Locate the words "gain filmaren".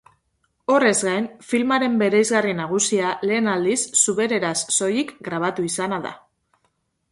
1.07-1.99